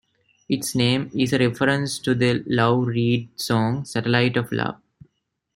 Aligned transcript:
Its 0.49 0.73
name 0.73 1.11
is 1.13 1.31
a 1.31 1.37
reference 1.37 1.99
to 1.99 2.15
the 2.15 2.43
Lou 2.47 2.85
Reed 2.85 3.29
song, 3.39 3.85
"Satellite 3.85 4.35
of 4.35 4.51
Love". 4.51 4.81